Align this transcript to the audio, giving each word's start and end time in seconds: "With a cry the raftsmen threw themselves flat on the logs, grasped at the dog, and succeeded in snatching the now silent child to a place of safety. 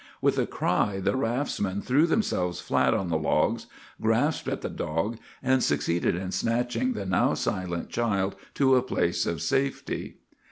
"With 0.19 0.39
a 0.39 0.47
cry 0.47 0.99
the 0.99 1.15
raftsmen 1.15 1.83
threw 1.83 2.07
themselves 2.07 2.59
flat 2.59 2.95
on 2.95 3.09
the 3.09 3.19
logs, 3.19 3.67
grasped 4.01 4.47
at 4.47 4.61
the 4.61 4.67
dog, 4.69 5.19
and 5.43 5.61
succeeded 5.63 6.15
in 6.15 6.31
snatching 6.31 6.93
the 6.93 7.05
now 7.05 7.35
silent 7.35 7.89
child 7.89 8.35
to 8.55 8.75
a 8.77 8.81
place 8.81 9.27
of 9.27 9.43
safety. 9.43 10.17